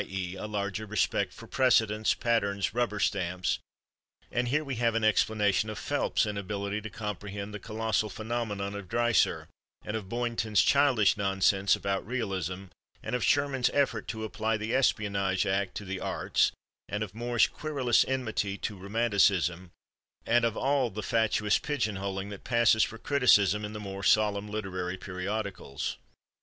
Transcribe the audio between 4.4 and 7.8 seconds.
here we have an explanation of Phelps's inability to comprehend the